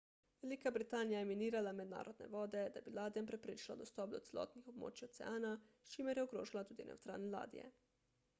[0.43, 5.53] velika britanija je minirala mednarodne vode da bi ladjam preprečila dostop do celotnih območij oceana
[5.69, 7.71] s čimer je ogrožala tudi nevtralne ladje